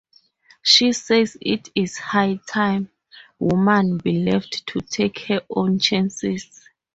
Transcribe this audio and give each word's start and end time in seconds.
She 0.63 0.93
says 0.93 1.37
it 1.39 1.69
is 1.75 1.99
"high 1.99 2.39
time" 2.47 2.89
woman 3.37 3.99
"be 3.99 4.17
left 4.31 4.65
to 4.69 4.79
take 4.81 5.19
her 5.27 5.43
own 5.51 5.77
chances". 5.77 6.67